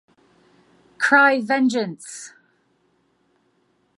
Cry 0.97 1.41
Vengeance! 1.41 2.33